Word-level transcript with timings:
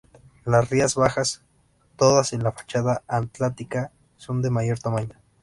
Las 0.45 0.67
Rías 0.71 0.95
Bajas, 0.95 1.43
todas 1.95 2.33
en 2.33 2.43
la 2.43 2.51
fachada 2.51 3.03
atlántica, 3.07 3.91
son 4.17 4.41
de 4.41 4.49
mayor 4.49 4.79
tamaño. 4.79 5.13